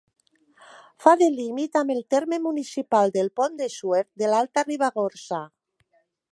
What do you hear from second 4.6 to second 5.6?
Ribagorça.